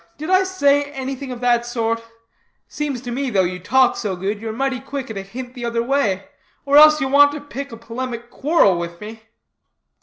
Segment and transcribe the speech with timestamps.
[0.17, 2.03] Did I say anything of that sort?
[2.67, 5.53] Seems to me, though you talk so good, you are mighty quick at a hint
[5.53, 6.27] the other way,
[6.65, 9.21] or else you want to pick a polemic quarrel with me."